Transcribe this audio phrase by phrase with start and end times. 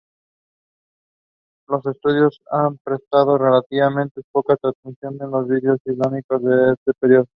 [1.67, 7.27] Los estudiosos han prestado relativamente poca atención al vidrio islámico de este período.